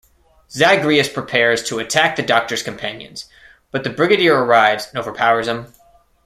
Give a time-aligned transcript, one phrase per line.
[0.49, 3.25] Zagreus prepares to attack the Doctor's companions,
[3.69, 5.71] but the Brigadier arrives and overpowers him.